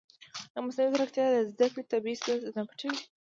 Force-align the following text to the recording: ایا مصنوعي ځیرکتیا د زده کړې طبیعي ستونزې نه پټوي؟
ایا 0.53 0.59
مصنوعي 0.65 0.89
ځیرکتیا 0.95 1.25
د 1.33 1.37
زده 1.51 1.67
کړې 1.71 1.83
طبیعي 1.91 2.17
ستونزې 2.21 2.49
نه 2.57 2.63
پټوي؟ 2.69 2.97